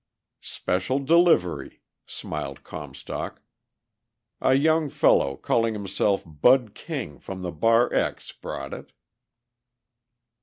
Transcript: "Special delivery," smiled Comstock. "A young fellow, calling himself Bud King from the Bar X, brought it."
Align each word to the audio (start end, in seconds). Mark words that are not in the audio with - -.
"Special 0.41 0.97
delivery," 0.97 1.83
smiled 2.07 2.63
Comstock. 2.63 3.39
"A 4.41 4.55
young 4.55 4.89
fellow, 4.89 5.37
calling 5.37 5.75
himself 5.75 6.23
Bud 6.25 6.73
King 6.73 7.19
from 7.19 7.43
the 7.43 7.51
Bar 7.51 7.93
X, 7.93 8.31
brought 8.31 8.73
it." 8.73 8.93